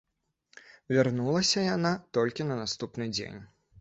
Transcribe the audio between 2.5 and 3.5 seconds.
на наступны дзень.